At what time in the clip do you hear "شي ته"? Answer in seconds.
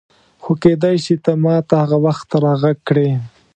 1.05-1.31